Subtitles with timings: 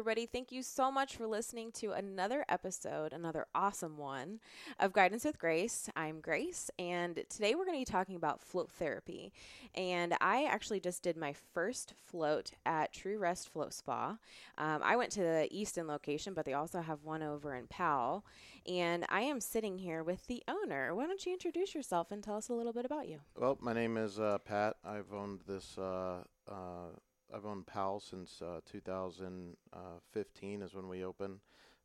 [0.00, 0.24] Everybody.
[0.24, 4.40] Thank you so much for listening to another episode, another awesome one
[4.78, 5.90] of Guidance with Grace.
[5.94, 9.30] I'm Grace, and today we're going to be talking about float therapy.
[9.74, 14.16] And I actually just did my first float at True Rest Float Spa.
[14.56, 18.24] Um, I went to the Easton location, but they also have one over in Powell.
[18.66, 20.94] And I am sitting here with the owner.
[20.94, 23.18] Why don't you introduce yourself and tell us a little bit about you?
[23.36, 24.76] Well, my name is uh, Pat.
[24.82, 25.76] I've owned this.
[25.76, 26.88] Uh, uh,
[27.34, 31.40] I've owned Powell since uh, 2015 is when we opened,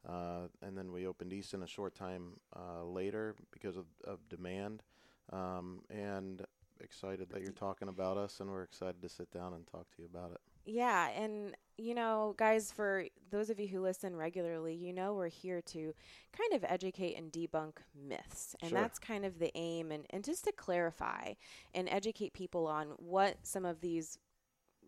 [0.07, 4.83] uh, and then we opened Easton a short time uh, later because of, of demand.
[5.31, 6.45] Um, and
[6.81, 10.01] excited that you're talking about us, and we're excited to sit down and talk to
[10.01, 10.39] you about it.
[10.65, 15.27] Yeah, and you know, guys, for those of you who listen regularly, you know we're
[15.27, 15.93] here to
[16.31, 18.55] kind of educate and debunk myths.
[18.61, 18.79] And Sure.
[18.81, 21.33] that's kind of the aim and, and just to clarify
[21.73, 24.17] and educate people on what some of these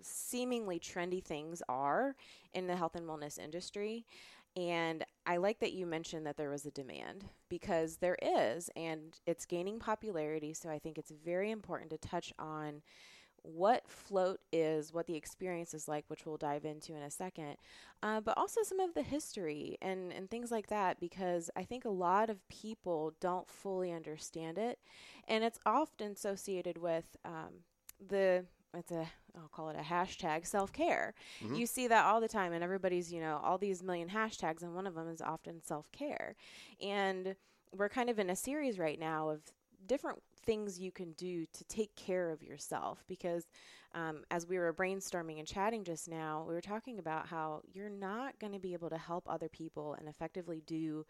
[0.02, 2.16] seemingly trendy things are
[2.54, 4.06] in the health and wellness industry.
[4.56, 9.20] And I like that you mentioned that there was a demand because there is, and
[9.28, 10.54] it's gaining popularity.
[10.54, 12.82] So I think it's very important to touch on
[13.44, 17.56] what float is, what the experience is like, which we'll dive into in a second,
[18.04, 21.86] uh, but also some of the history and, and things like that, because I think
[21.86, 24.80] a lot of people don't fully understand it.
[25.28, 27.62] And it's often associated with um,
[28.06, 28.46] the,
[28.78, 31.14] it's a, I'll call it a hashtag self care.
[31.42, 31.58] Mhm.
[31.58, 34.76] You see that all the time, and everybody's, you know, all these million hashtags, and
[34.76, 36.36] one of them is often self care.
[36.82, 37.36] And
[37.72, 39.42] we're kind of in a series right now of
[39.86, 43.48] different things you can do to take care of yourself because
[43.94, 47.90] um, as we were brainstorming and chatting just now we were talking about how you're
[47.90, 51.06] not going to be able to help other people and effectively do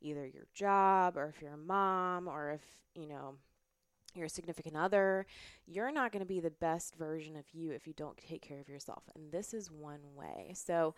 [0.00, 2.62] either your job or if you're a mom or if
[2.94, 3.34] you know
[4.14, 5.26] your significant other
[5.66, 8.60] you're not going to be the best version of you if you don't take care
[8.60, 10.94] of yourself and this is one way so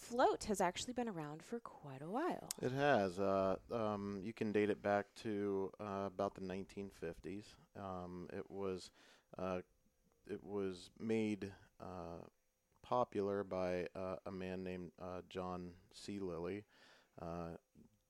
[0.00, 3.18] float has actually been around for quite a while It has.
[3.18, 7.44] Uh, um, you can date it back to uh, about the 1950s.
[7.78, 8.90] Um, it was
[9.38, 9.60] uh,
[10.28, 12.24] it was made uh,
[12.82, 16.18] popular by uh, a man named uh, John C.
[16.18, 16.64] Lilly.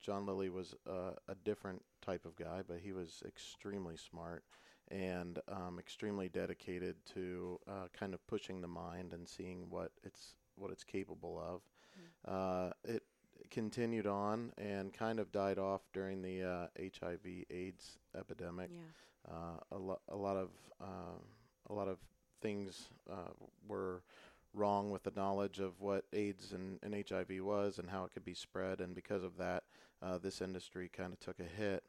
[0.00, 4.42] John Lilly was a different type of guy, but he was extremely smart
[4.90, 10.34] and um, extremely dedicated to uh, kind of pushing the mind and seeing what it's
[10.56, 11.60] what it's capable of.
[12.32, 13.02] Uh, it
[13.50, 18.70] continued on and kind of died off during the uh, HIV/AIDS epidemic.
[18.70, 20.48] yeah Uh, a, lo- a lot of
[20.80, 21.18] uh,
[21.68, 21.98] a lot of
[22.40, 23.32] things uh,
[23.68, 24.02] were
[24.54, 28.24] wrong with the knowledge of what AIDS and, and HIV was and how it could
[28.24, 29.64] be spread, and because of that,
[30.02, 31.84] uh, this industry kind of took a hit.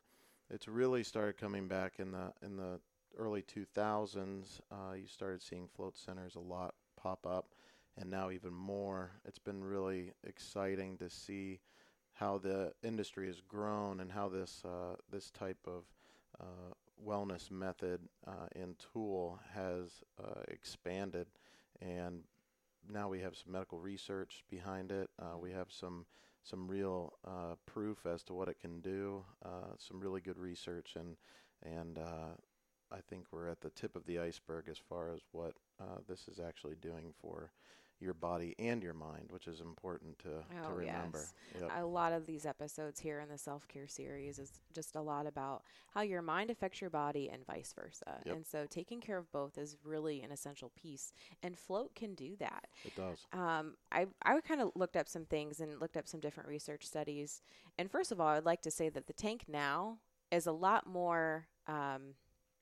[0.53, 2.81] It's really started coming back in the in the
[3.17, 4.59] early 2000s.
[4.69, 7.53] Uh, you started seeing float centers a lot pop up,
[7.97, 9.11] and now even more.
[9.25, 11.61] It's been really exciting to see
[12.11, 15.85] how the industry has grown and how this uh, this type of
[16.41, 21.27] uh, wellness method uh, and tool has uh, expanded,
[21.81, 22.23] and
[22.91, 25.09] now we have some medical research behind it.
[25.17, 26.05] Uh, we have some
[26.43, 29.23] some real uh, proof as to what it can do.
[29.43, 31.15] Uh, some really good research, and
[31.63, 32.35] and uh,
[32.91, 36.27] I think we're at the tip of the iceberg as far as what uh, this
[36.27, 37.51] is actually doing for
[38.01, 40.29] your body and your mind, which is important to,
[40.63, 41.19] Oh, to remember.
[41.19, 41.33] yes.
[41.61, 41.71] Yep.
[41.77, 45.27] a lot of these episodes here in the self care series is just a lot
[45.27, 45.63] about
[45.93, 48.19] how your mind affects your body and vice versa.
[48.25, 48.35] Yep.
[48.35, 51.13] And so taking care of both is really an essential piece,
[51.43, 52.67] and float can do that.
[52.83, 53.19] It does.
[53.33, 56.85] Um, I I kind of looked up some things and looked up some different research
[56.87, 57.41] studies.
[57.77, 59.97] And first of all, I'd like to say that the tank now
[60.31, 62.15] is a lot more um,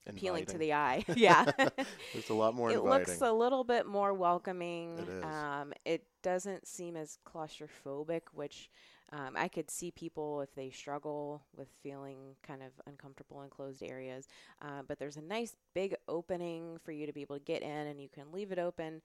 [0.08, 1.04] appealing to the eye.
[1.16, 1.46] yeah.
[2.14, 2.90] It's a lot more it inviting.
[2.90, 5.00] looks a little bit more welcoming.
[5.00, 5.24] It is.
[5.24, 8.70] Um, it doesn't seem as claustrophobic, which
[9.12, 13.82] um, I could see people if they struggle with feeling kind of uncomfortable in closed
[13.84, 14.28] areas.
[14.62, 17.70] Uh, but there's a nice big opening for you to be able to get in,
[17.88, 19.02] and you can leave it open.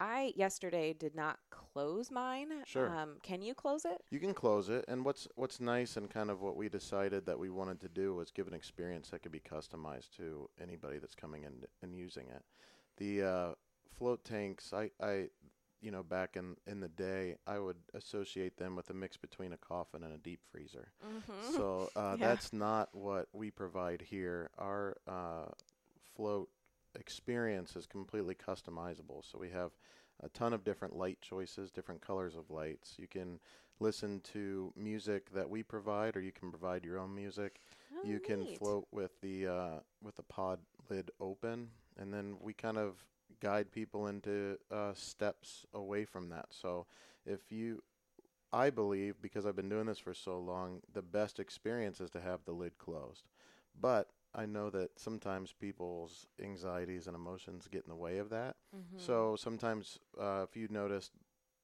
[0.00, 2.48] I yesterday did not close mine.
[2.66, 2.94] Sure.
[2.94, 4.00] Um, can you close it?
[4.10, 7.38] You can close it, and what's what's nice and kind of what we decided that
[7.38, 11.14] we wanted to do was give an experience that could be customized to anybody that's
[11.14, 11.52] coming in
[11.82, 12.42] and using it.
[12.96, 13.48] The uh,
[13.96, 15.28] float tanks, I, I,
[15.80, 19.52] you know, back in in the day, I would associate them with a mix between
[19.52, 20.88] a coffin and a deep freezer.
[21.06, 21.56] Mm-hmm.
[21.56, 22.28] So uh, Yeah.
[22.28, 24.50] that's not what we provide here.
[24.58, 25.46] Our uh,
[26.16, 26.48] float
[26.94, 29.22] experience is completely customizable.
[29.30, 29.72] So we have
[30.22, 32.94] a ton of different light choices, different colors of lights.
[32.98, 33.38] You can
[33.80, 37.60] listen to music that we provide, or you can provide your own music.
[37.96, 40.58] Oh, you can float with the uh, with the pod
[40.90, 43.04] lid open, and then we kind of
[43.40, 46.46] guide people into uh, steps away from that.
[46.50, 46.86] So
[47.24, 47.82] if you,
[48.52, 52.20] I believe, because I've been doing this for so long, the best experience is to
[52.20, 53.24] have the lid closed.
[53.80, 54.08] But
[54.38, 58.56] I know that sometimes people's anxieties and emotions get in the way of that.
[58.74, 59.00] Mhm.
[59.00, 61.12] So sometimes, uh, if you noticed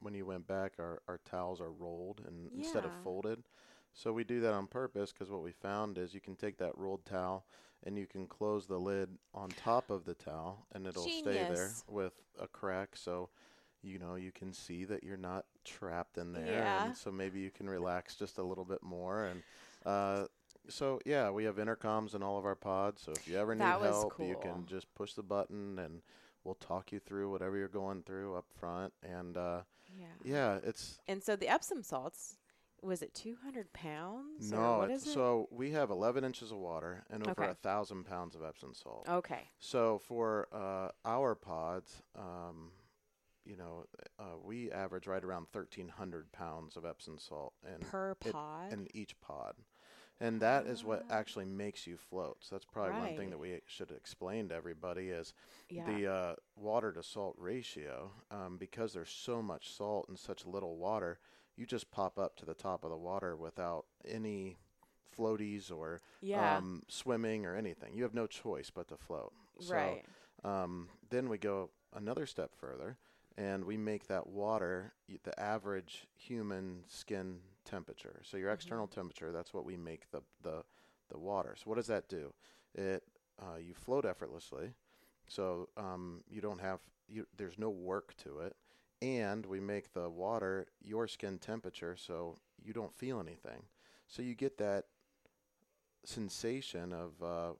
[0.00, 3.44] when you went back, our, our towels are rolled and instead of folded.
[3.92, 6.76] So we do that on purpose because what we found is you can take that
[6.76, 7.46] rolled towel
[7.84, 11.70] and you can close the lid on top of the towel and it'll stay there
[11.88, 12.96] with a crack.
[12.96, 13.30] So
[13.82, 16.86] you know you can see that you're not trapped in there, Yeah.
[16.86, 19.42] and so maybe you can relax just a little bit more and.
[19.86, 20.26] Uh,
[20.68, 23.02] so yeah, we have intercoms in all of our pods.
[23.02, 26.00] So if you ever need help, you can just push the button and
[26.44, 28.92] we'll talk you through whatever you're going through up front.
[29.02, 29.60] And uh,
[29.98, 30.06] yeah.
[30.24, 32.36] yeah, it's And so the Epsom salts,
[32.82, 34.50] was it 200 pounds?
[34.52, 34.78] no.
[34.78, 35.14] what It's, is it?
[35.14, 37.50] so we have 11 inches of water and over Okay.
[37.50, 39.06] a thousand pounds of Epsom salt.
[39.08, 39.48] Okay.
[39.58, 42.72] So for uh, our pods, um,
[43.46, 43.84] you know,
[44.18, 48.72] uh, we average right around 1,300 pounds of Epsom salt in Per pod.
[48.72, 49.54] in each pod.
[50.20, 51.14] And that is what Ah.
[51.14, 52.38] actually makes you float.
[52.40, 55.34] So that's probably one thing that we should explain to everybody is
[55.68, 55.84] yeah.
[55.84, 60.76] the uh, water to salt ratio, um, because there's so much salt and such little
[60.76, 61.18] water,
[61.56, 64.56] you just pop up to the top of the water without any
[65.16, 66.56] floaties or yeah.
[66.58, 67.94] um, swimming or anything.
[67.94, 69.32] You have no choice but to float.
[69.60, 70.04] So, right.
[70.44, 72.98] Um, then we go another step further,
[73.36, 74.92] and we make that water
[75.24, 78.20] the average human skin temperature.
[78.24, 78.54] So your Mhm.
[78.54, 80.64] external temperature, that's what we make the the
[81.10, 81.54] the water.
[81.56, 82.32] So what does that do?
[82.74, 83.02] It
[83.40, 84.74] uh, you float effortlessly,
[85.28, 88.56] so um, you don't have you, there's no work to it,
[89.02, 93.64] and we make the water your skin temperature, so you don't feel anything.
[94.06, 94.86] So you get that
[96.04, 97.52] sensation of uh,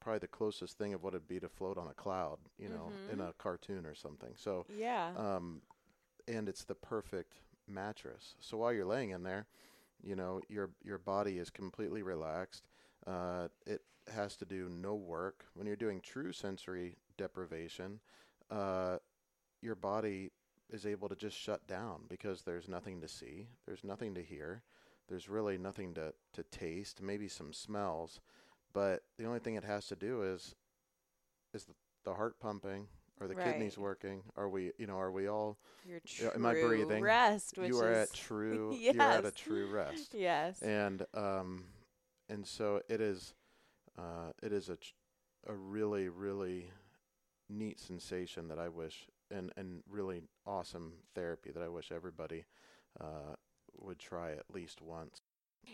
[0.00, 2.92] probably the closest thing of what it'd be to float on a cloud, you know,
[3.12, 3.28] in Mhm.
[3.28, 4.34] a cartoon or something.
[4.36, 5.12] So Yeah.
[5.16, 5.62] um,
[6.28, 7.34] and it's the perfect
[7.72, 8.34] mattress.
[8.40, 9.46] So while you're laying in there,
[10.02, 12.68] you know your your body is completely relaxed.
[13.06, 13.82] Uh, it
[14.12, 15.44] has to do no work.
[15.54, 18.00] When you're doing true sensory deprivation,
[18.50, 18.98] uh,
[19.60, 20.30] your body
[20.70, 24.62] is able to just shut down because there's nothing to see, there's nothing to hear,
[25.08, 28.20] there's really nothing to to taste, maybe some smells,
[28.72, 30.54] but the only thing it has to do is
[31.54, 31.74] is the,
[32.04, 32.88] the heart pumping.
[33.22, 34.22] Are the kidneys working?
[34.36, 37.02] Are we, you know, are we all Your true am I breathing?
[37.02, 38.94] rest, which you are is at true yes.
[38.94, 40.62] you're at a true rest yes.
[40.62, 41.64] and um
[42.28, 43.34] and so it is
[43.98, 44.94] uh it is a ch-
[45.46, 46.70] a really really
[47.48, 52.44] neat sensation that I wish and and really awesome therapy that I wish everybody
[53.00, 53.34] uh
[53.78, 55.20] would try at least once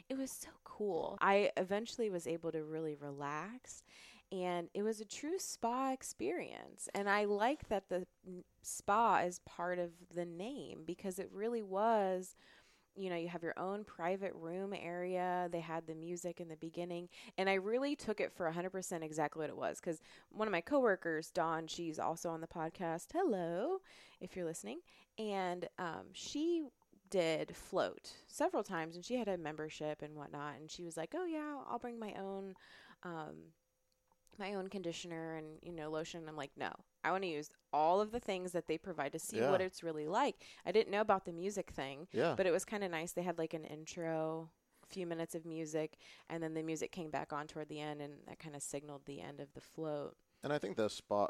[0.09, 1.17] It was so cool.
[1.21, 3.83] I eventually was able to really relax,
[4.31, 6.89] and it was a true spa experience.
[6.95, 8.07] And I like that the
[8.63, 12.35] spa is part of the name because it really was.
[12.95, 15.49] You know, you have your own private room area.
[15.53, 17.09] They had the music in the beginning.
[17.39, 19.79] And I really took it for 100% exactly what it was.
[19.81, 20.01] Because
[20.31, 23.07] one of my coworkers, Dawn, she's also on the podcast.
[23.13, 23.79] Hello,
[24.21, 24.81] if you're listening.
[25.17, 26.65] And um, she
[27.11, 31.15] did float several times and she had a membership and whatnot and she was like
[31.17, 32.55] oh yeah i'll bring my own
[33.03, 33.35] um
[34.39, 36.71] my own conditioner and you know lotion i'm like no
[37.05, 39.83] i want to use all of the things that they provide to see what it's
[39.83, 40.37] really like.
[40.65, 42.35] I didn't know about the music thing yeah.
[42.37, 43.13] but it was kind of nice.
[43.13, 44.51] They had like an intro
[44.83, 45.99] a few minutes of music
[46.31, 49.03] and then the music came back on toward the end and that kind of signaled
[49.07, 50.17] the end of the float.
[50.43, 51.29] And I think the spa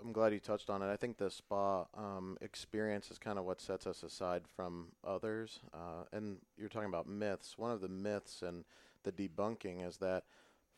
[0.00, 0.92] I'm glad you touched on it.
[0.92, 5.60] I think the spa um experience is kind of what sets us aside from others
[5.74, 7.58] uh and you're talking about myths.
[7.58, 8.64] One of the myths and
[9.04, 10.24] the debunking is that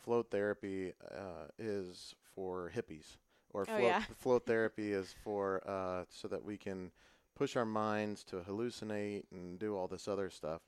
[0.04, 3.16] float therapy uh, is for hippies,
[3.50, 4.04] or Oh, float, yeah.
[4.16, 6.92] float therapy is for uh, so that we can
[7.34, 10.62] push our minds to hallucinate and do all this other stuff.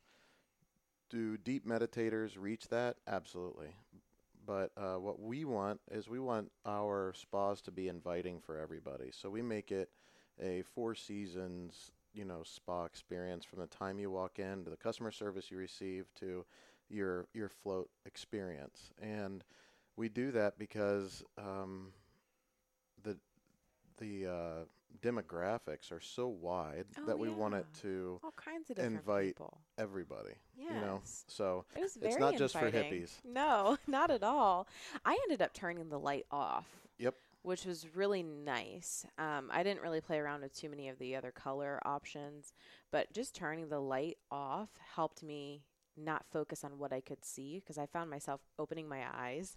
[1.10, 2.96] Do deep meditators reach that?
[3.06, 3.68] Absolutely.
[4.46, 9.10] But uh, what we want is we want our spas to be inviting for everybody.
[9.12, 9.90] So we make it
[10.40, 14.76] a four seasons, you know, spa experience from the time you walk in to the
[14.76, 16.44] customer service you receive to
[16.88, 18.92] your your float experience.
[19.00, 19.44] And
[19.96, 21.92] we do that because um,
[23.02, 23.16] the
[23.98, 24.64] the uh,
[25.02, 29.58] demographics are so wide Oh, that we want it to All kinds of Invite people.
[29.78, 30.32] everybody.
[30.56, 30.68] Yes.
[30.74, 33.10] You know, so It was very It's not just for hippies.
[33.24, 34.66] No, not at all.
[35.04, 36.66] I ended up turning the light off.
[36.98, 37.14] Yep.
[37.42, 39.06] Which was really nice.
[39.18, 42.52] Um, I didn't really play around with too many of the other color options,
[42.90, 45.62] but just turning the light off helped me
[45.96, 49.56] not focus on what I could see because I found myself opening my eyes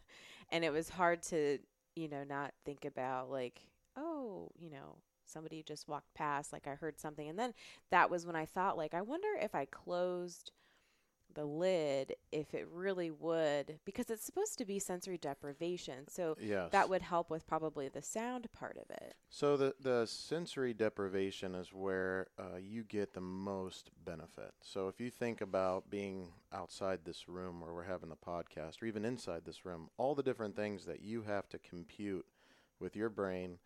[0.51, 1.59] and it was hard to,
[1.95, 3.61] you know, not think about like,
[3.97, 7.27] oh, you know, somebody just walked past, like I heard something.
[7.29, 7.53] And then
[7.91, 10.51] that was when I thought, like, I wonder if I closed
[11.39, 16.05] the lid, if it really would, because it's supposed to be sensory deprivation.
[16.09, 16.69] So Yes.
[16.71, 19.15] that would help with probably the sound part of it.
[19.29, 24.51] So the the sensory deprivation is where uh, you get the most benefit.
[24.61, 28.85] So if you think about being outside this room where we're having the podcast, or
[28.87, 32.25] even inside this room, all the different things that you have to compute
[32.81, 33.59] with your brain,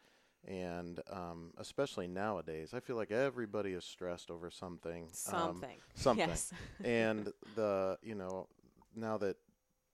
[0.48, 5.04] and um, especially nowadays, I feel like everybody is stressed over something.
[5.04, 5.78] um, Something.
[5.96, 6.28] something.
[6.30, 6.52] Yes.
[6.84, 8.48] and the you know
[8.96, 9.38] now that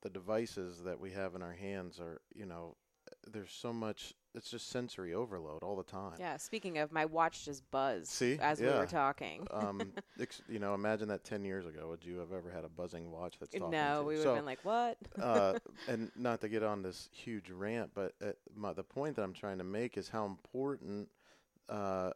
[0.02, 2.76] the devices that we have in our hands are you know
[3.32, 6.38] there's so much it's just sensory overload all the time yeah.
[6.38, 8.38] Speaking of, my watch just buzzed See?
[8.40, 9.48] as we were talking.
[9.52, 12.70] um ex- you know imagine that 10 years ago would you have ever had a
[12.70, 14.98] buzzing watch that's talking no, to we would so have been like, what?
[15.22, 15.54] uh,
[15.88, 19.34] and not to get on this huge rant, but uh, my, the point that I'm
[19.34, 21.10] trying to make is how important
[21.68, 22.12] uh,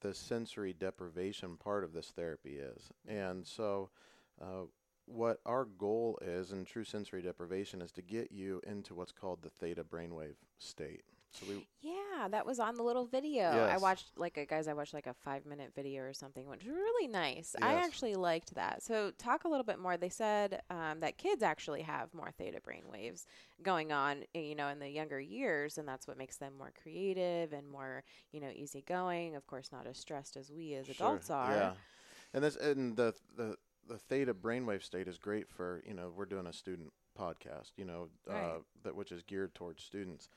[0.00, 2.90] the sensory deprivation part of this therapy is.
[3.08, 3.90] And so,
[4.40, 4.66] uh,
[5.06, 9.42] what our goal is in true sensory deprivation is to get you into what's called
[9.42, 11.02] the theta brainwave state.
[11.32, 13.64] So we Yeah, that was on the little video.
[13.64, 14.68] I watched like a guys.
[14.68, 17.56] I watched like a five minute video or something, which was really nice.
[17.60, 18.82] I actually liked that.
[18.82, 19.96] So talk a little bit more.
[19.96, 23.26] They said um, that kids actually have more theta brain waves
[23.62, 26.72] going on, eh, you know, in the younger years, and that's what makes them more
[26.80, 29.34] creative and more, you know, easygoing.
[29.34, 31.52] Of course, not as stressed as we as adults Sure, are.
[31.54, 31.72] Yeah,
[32.34, 33.56] and this and the the
[33.88, 37.84] the theta brainwave state is great for you know we're doing a student podcast, you
[37.84, 38.62] know, uh, Right.
[38.84, 40.28] that which is geared towards students.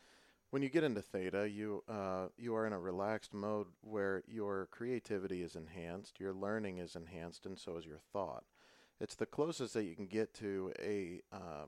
[0.55, 4.69] When you get into theta, you uh, you are in a relaxed mode where your
[4.71, 8.45] creativity is enhanced, your learning is enhanced, and so is your thought.
[9.01, 11.65] It's the closest that you can get to a uh,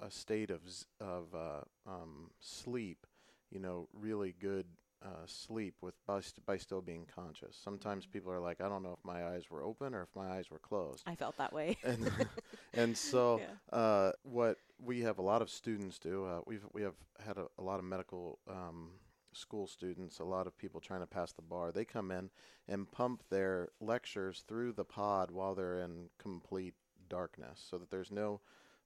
[0.00, 0.60] a state of
[1.00, 3.06] of uh, um, sleep,
[3.50, 4.66] you know, really good
[5.06, 7.56] uh, sleep with by, st- by still being conscious.
[7.62, 10.36] Sometimes people are like, I don't know if my eyes were open or if my
[10.36, 11.02] eyes were closed.
[11.06, 11.76] I felt that way.
[11.84, 12.10] And
[12.74, 13.40] and so
[13.72, 13.78] Yeah.
[13.78, 16.26] uh, what we have a lot of students do.
[16.26, 18.90] Uh, we've we have had a, a lot of medical um,
[19.32, 21.72] school students, a lot of people trying to pass the bar.
[21.72, 22.30] They come in
[22.68, 26.74] and pump their lectures through the pod while they're in complete
[27.08, 28.40] darkness, so that there's no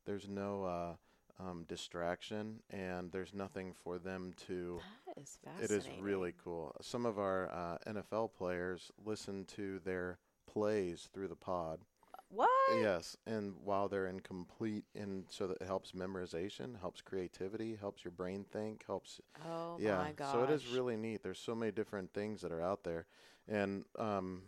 [0.04, 0.94] there's no uh,
[1.40, 4.80] um, distraction and there's nothing for them to.
[5.06, 5.76] that is fascinating.
[5.76, 6.74] is really cool.
[6.80, 11.80] Some of our uh, NFL players listen to their plays through the pod.
[12.28, 12.48] what?
[12.74, 18.04] Yes, and while they're in complete, and so that it helps memorization, helps creativity, helps
[18.04, 19.20] your brain think, helps.
[19.44, 20.32] Oh yeah, my gosh.
[20.32, 21.22] so it is really neat.
[21.22, 23.06] There's so many different things that are out there,
[23.48, 24.42] and um,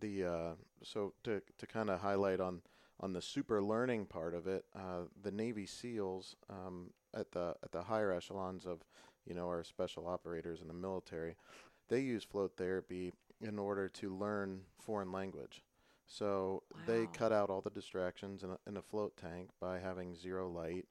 [0.00, 2.60] the uh, so to to kind of highlight on
[3.00, 7.72] on the super learning part of it, uh, the Navy SEALs um, at the at
[7.72, 8.84] the higher echelons of
[9.26, 11.34] you know our special operators in the military,
[11.88, 15.62] they use float therapy in order to learn foreign language.
[16.06, 20.14] So they cut out all the distractions in a, in a float tank by having
[20.14, 20.86] zero light,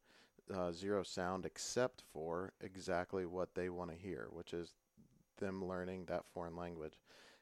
[0.54, 4.74] uh, zero sound, except for exactly what they want to hear, which is
[5.38, 7.00] them learning that foreign language.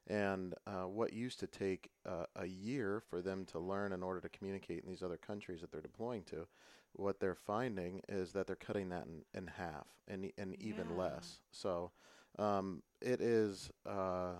[0.08, 4.20] And uh, what used to take uh, a year for them to learn in order
[4.22, 6.48] to communicate in these other countries that they're deploying to,
[6.94, 10.96] what they're finding is that they're cutting that in, in half and, and even Yeah.
[10.96, 11.40] less.
[11.52, 11.92] So
[12.38, 14.34] um, it is uh,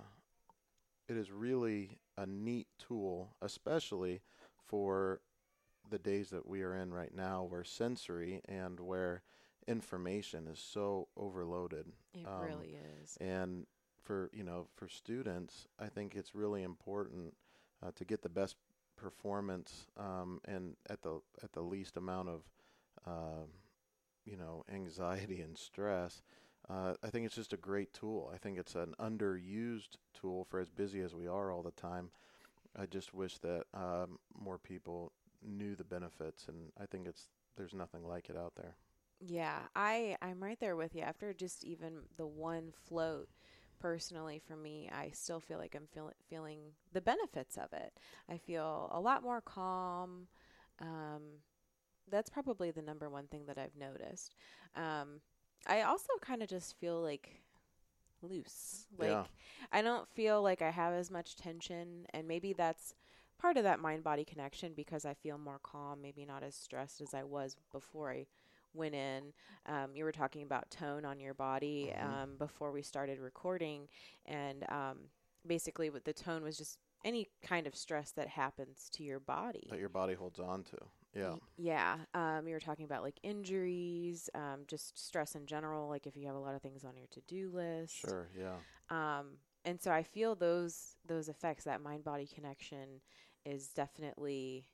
[1.08, 4.22] it is really a neat tool, especially
[4.66, 5.22] for
[5.90, 9.24] the days that we are in right now, where sensory and where
[9.68, 11.86] information is so overloaded.
[12.14, 13.18] It um, really is.
[13.20, 13.66] And
[14.04, 17.36] for you know, for students, I think it's really important
[17.84, 18.56] uh, to get the best
[18.98, 22.42] performance um, and at the at the least amount of
[23.08, 23.48] um
[24.26, 26.22] you know anxiety and stress.
[26.70, 28.32] Uh, I think it's just a great tool.
[28.34, 32.12] I think it's an underused tool for as busy as we are all the time.
[32.76, 35.12] I just wish that um, more people
[35.44, 38.76] knew the benefits, and I think it's there's nothing like it out there.
[39.20, 41.02] Yeah, I I'm right there with you.
[41.02, 43.30] After just even the one float,
[43.82, 46.60] personally for me, I still feel like I'm feeling feeling
[46.94, 47.94] the benefits of it.
[48.30, 50.28] I feel a lot more calm.
[50.80, 51.22] Um,
[52.10, 54.36] that's probably the number one thing that I've noticed.
[54.76, 55.22] Um,
[55.68, 57.42] I also kind of just feel like
[58.22, 58.88] loose.
[58.98, 59.24] Like Yeah.
[59.72, 62.94] I don't feel like I have as much tension, and maybe that's
[63.40, 67.02] part of that mind body connection because I feel more calm, maybe not as stressed
[67.02, 68.26] as I was before I
[68.74, 69.34] went in.
[69.66, 72.04] Um, you were talking about tone on your body Mhm.
[72.04, 73.88] um, before we started recording,
[74.26, 75.10] and um,
[75.46, 79.68] basically, what the tone was just any kind of stress that happens to your body.
[79.70, 80.78] That your body holds on to.
[81.14, 81.36] Yeah.
[81.58, 81.98] Yeah.
[82.14, 86.28] Um, you were talking about like injuries, um, just stress in general, like if you
[86.28, 87.96] have a lot of things on your to do list.
[87.96, 88.30] Sure.
[88.38, 88.56] Yeah.
[88.90, 93.02] Um, and so I feel those those effects, that mind body connection,
[93.46, 94.70] is definitely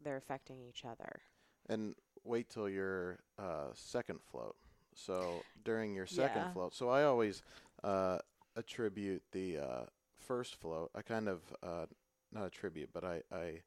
[0.00, 1.22] they're affecting each other.
[1.68, 1.94] And
[2.28, 4.56] wait till your uh, second float.
[4.94, 6.52] So during your second Yeah.
[6.52, 7.42] float, so I always
[7.84, 8.18] uh,
[8.56, 9.84] attribute the uh,
[10.18, 10.90] first float.
[10.94, 11.86] I kind of uh,
[12.32, 13.62] not attribute, but I, I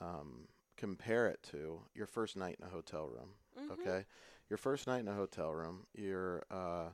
[0.00, 3.30] um, compare it to your first night in a hotel room.
[3.56, 3.70] Mhm.
[3.72, 4.04] Okay,
[4.50, 6.90] your first night in a hotel room, you're, uh,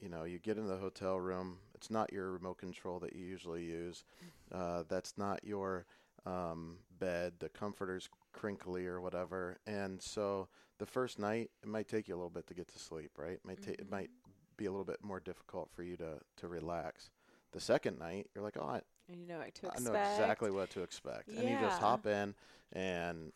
[0.00, 1.58] you know, you get in the hotel room.
[1.74, 4.04] It's not your remote control that you usually use.
[4.52, 5.86] Uh, that's not your
[6.26, 7.34] um, bed.
[7.40, 10.48] The comforter's crinkly or whatever, and so
[10.78, 13.12] the first night it might take you a little bit to get to sleep.
[13.16, 13.34] Right?
[13.34, 14.10] It might ta- it might
[14.56, 17.10] be a little bit more difficult for you to to relax.
[17.52, 20.50] The second night, you're like, oh, I, And you know what to I know exactly
[20.50, 21.28] what to expect.
[21.28, 22.34] And you just hop in
[22.72, 23.32] and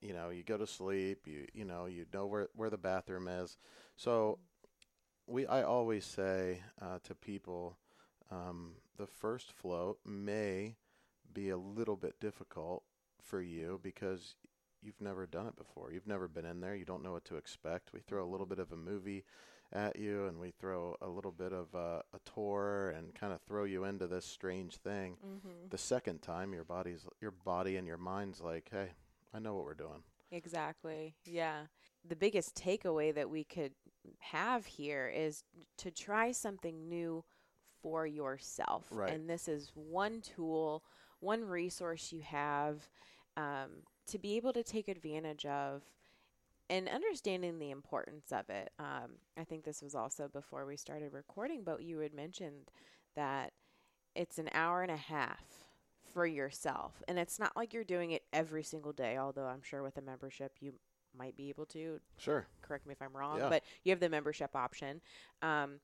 [0.00, 3.28] you know, you go to sleep, you you know, you know where where the bathroom
[3.28, 3.56] is.
[3.96, 4.38] So
[5.26, 7.78] we I always say uh, to people
[8.30, 10.76] um, the first float may
[11.32, 12.82] be a little bit difficult
[13.24, 14.36] for you because
[14.82, 15.92] you've never done it before.
[15.92, 16.74] You've never been in there.
[16.76, 17.92] You don't know what to expect.
[17.92, 19.24] We throw a little bit of a movie
[19.72, 23.40] at you and we throw a little bit of uh, a tour and kind of
[23.42, 25.68] throw you into this strange thing Mm-hmm.
[25.70, 28.90] the second time your body's your body and your mind's like hey
[29.32, 31.14] i know what we're doing Exactly.
[31.24, 31.62] Yeah.
[32.08, 33.72] The biggest takeaway that we could
[34.18, 35.44] have here is
[35.78, 37.24] to try something new
[37.82, 38.84] for yourself.
[38.90, 39.12] Right.
[39.12, 40.82] And this is one tool,
[41.24, 42.88] one resource you have
[43.36, 45.82] um, to be able to take advantage of
[46.70, 48.70] and understanding the importance of it.
[48.78, 52.70] Um, I think this was also before we started recording, but you had mentioned
[53.16, 53.52] that
[54.14, 55.44] it's an hour and a half
[56.12, 57.02] for yourself.
[57.08, 60.02] And it's not like you're doing it every single day, although I'm sure with a
[60.02, 60.74] membership you
[61.16, 62.00] might be able to.
[62.16, 63.48] sure Correct me if I'm wrong, Yeah.
[63.48, 65.00] but you have the membership option.
[65.42, 65.80] Um,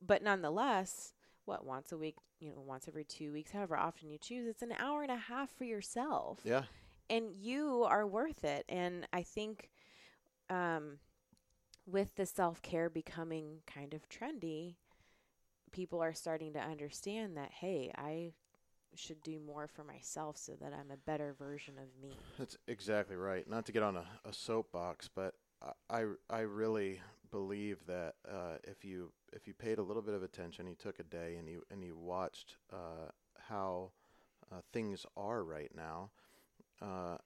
[0.00, 1.12] but nonetheless,
[1.46, 4.62] what once a week, you know, once every two weeks, however often you choose, it's
[4.62, 6.62] an hour and a half for yourself yeah
[7.10, 8.64] and you are worth it.
[8.68, 9.70] And I think
[10.50, 10.98] um,
[11.86, 14.76] with the self care becoming kind of trendy,
[15.72, 18.32] people are starting to understand that, hey, I
[18.94, 22.14] should do more for myself so that I'm a better version of me.
[22.38, 27.00] that's exactly right not to get on a, a soapbox but I, I I really
[27.34, 31.00] believe that uh, if you if you paid a little bit of attention you took
[31.00, 33.10] a day and you and you watched uh,
[33.48, 33.90] how
[34.52, 36.10] uh, things are right now
[36.82, 37.16] uh,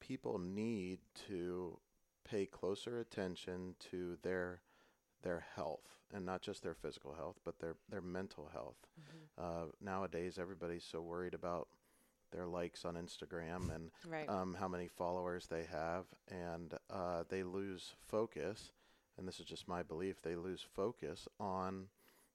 [0.00, 0.98] people need
[1.28, 1.78] to
[2.24, 4.62] pay closer attention to their
[5.22, 8.76] their health and not just their physical health but their their mental health
[9.38, 11.68] uh, nowadays everybody's so worried about
[12.32, 14.28] their likes on Instagram and Right.
[14.28, 18.72] um, how many followers they have, and uh, they lose focus.
[19.18, 21.88] And this is just my belief: they lose focus on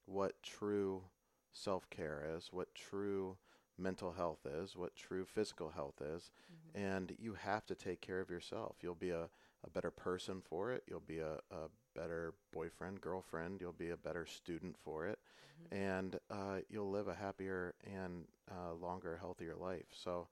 [0.05, 1.03] what true
[1.51, 3.37] self-care is, what true
[3.77, 6.75] mental health is, what true physical health is, Mhm.
[6.75, 8.77] and you have to take care of yourself.
[8.81, 9.29] You'll be a,
[9.63, 10.83] a better person for it.
[10.87, 13.61] You'll be a, a better boyfriend, girlfriend.
[13.61, 15.67] You'll be a better student for it, Mhm.
[15.71, 19.87] and uh, you'll live a happier and uh, longer, healthier life.
[19.91, 20.27] So,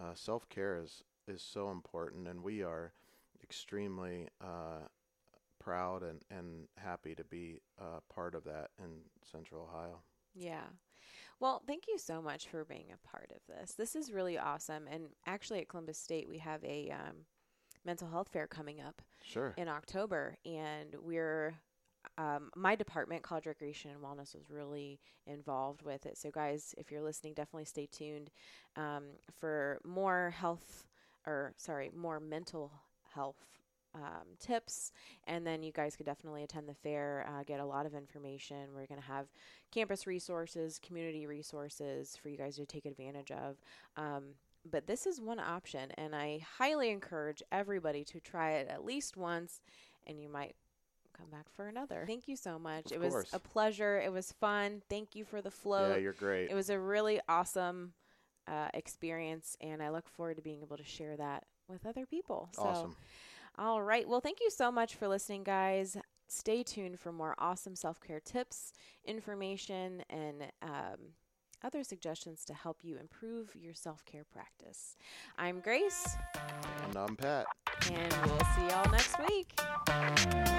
[0.00, 2.92] uh, self care is is so important, and we are
[3.42, 4.86] extremely uh,
[5.58, 10.00] proud and, and happy to be uh, part of that in Central Ohio.
[10.34, 10.64] Yeah.
[11.40, 13.74] Well, thank you so much for being a part of this.
[13.74, 14.86] This is really awesome.
[14.90, 17.16] And actually, at Columbus State, we have a um,
[17.84, 19.54] mental health fair coming up Sure.
[19.56, 21.54] in October, and we're
[22.18, 26.16] um, my department, College Recreation and Wellness, was really involved with it.
[26.16, 28.30] So, guys, if you're listening, definitely stay tuned
[28.76, 29.04] um,
[29.38, 30.86] for more health,
[31.26, 32.72] or sorry, more mental
[33.12, 33.55] health
[33.96, 34.92] um, tips.
[35.26, 38.68] And then you guys could definitely attend the fair, uh, get a lot of information.
[38.74, 39.26] We're going to have
[39.72, 43.56] campus resources, community resources for you guys to take advantage of.
[43.96, 44.34] Um,
[44.70, 49.16] but this is one option, and I highly encourage everybody to try it at least
[49.16, 49.60] once,
[50.06, 50.56] and you might
[51.16, 52.04] come back for another.
[52.06, 52.86] Thank you so much.
[52.86, 53.32] Of it was course.
[53.32, 54.00] a pleasure.
[54.00, 54.82] It was fun.
[54.90, 55.90] Thank you for the flow.
[55.90, 56.50] Yeah, you're great.
[56.50, 57.92] it was a really awesome
[58.48, 62.48] uh, experience, and I look forward to being able to share that with other people.
[62.52, 62.96] So, awesome.
[63.58, 64.08] All right.
[64.08, 65.96] Well, thank you so much for listening, guys.
[66.28, 68.72] Stay tuned for more awesome self care tips,
[69.04, 71.12] information, and um,
[71.64, 74.96] other suggestions to help you improve your self care practice.
[75.38, 76.06] I'm Grace,
[76.86, 77.46] And I'm Pat.
[77.92, 80.55] and we'll see y'all next week.